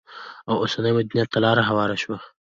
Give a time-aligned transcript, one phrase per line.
[0.49, 2.21] او اوسني مدنيت ته لار هواره شوه؛